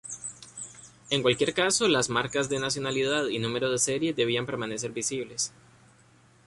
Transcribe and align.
En 1.11 1.21
cualquier 1.21 1.53
caso, 1.53 1.87
las 1.87 2.09
marcas 2.09 2.49
de 2.49 2.57
nacionalidad 2.57 3.27
y 3.27 3.37
número 3.37 3.69
de 3.69 3.77
serie 3.77 4.15
debían 4.15 4.47
permanecer 4.47 4.89
visibles. 4.93 5.53